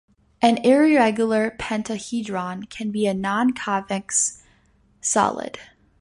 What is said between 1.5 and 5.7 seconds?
pentahedron can be a non-convex solid.